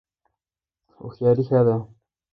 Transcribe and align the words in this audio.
هوښیاري 0.97 1.43
ښه 1.47 1.59
ده. 1.67 1.75